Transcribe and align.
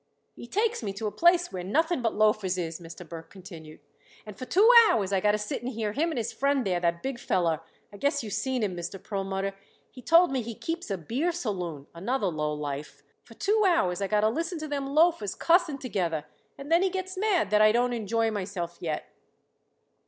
"He 0.35 0.47
takes 0.47 0.81
me 0.81 0.93
to 0.93 1.05
a 1.05 1.11
place 1.11 1.51
where 1.51 1.63
nothing 1.63 2.01
but 2.01 2.15
loafers 2.15 2.57
is," 2.57 2.79
Mr. 2.79 3.07
Burke 3.07 3.29
continued, 3.29 3.81
"and 4.25 4.35
for 4.35 4.45
two 4.45 4.67
hours 4.89 5.13
I 5.13 5.19
got 5.19 5.33
to 5.33 5.37
sit 5.37 5.61
and 5.61 5.71
hear 5.71 5.91
him 5.93 6.09
and 6.09 6.17
his 6.17 6.33
friend 6.33 6.65
there, 6.65 6.79
that 6.79 7.03
big 7.03 7.19
feller 7.19 7.61
I 7.93 7.97
guess 7.97 8.23
you 8.23 8.31
seen 8.31 8.63
him, 8.63 8.75
Mr. 8.75 8.97
Perlmutter 8.99 9.53
he 9.91 10.01
told 10.01 10.31
me 10.31 10.41
he 10.41 10.55
keeps 10.55 10.89
a 10.89 10.97
beer 10.97 11.31
saloon 11.31 11.85
another 11.93 12.25
lowlife 12.29 13.03
for 13.21 13.35
two 13.35 13.63
hours 13.63 14.01
I 14.01 14.07
got 14.07 14.21
to 14.21 14.29
listen 14.29 14.57
to 14.61 14.67
them 14.67 14.87
loafers 14.87 15.35
cussing 15.35 15.77
together, 15.77 16.25
and 16.57 16.71
then 16.71 16.81
he 16.81 16.89
gets 16.89 17.15
mad 17.15 17.51
that 17.51 17.61
I 17.61 17.71
don't 17.71 17.93
enjoy 17.93 18.31
myself 18.31 18.77
yet." 18.79 19.07